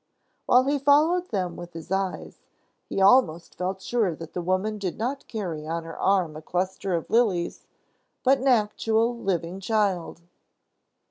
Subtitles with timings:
[0.47, 2.39] While he followed them with his eyes,
[2.89, 6.95] he almost felt sure that the woman did not carry on her arm a cluster
[6.95, 7.67] of lilies,
[8.23, 10.21] but an actual, living child.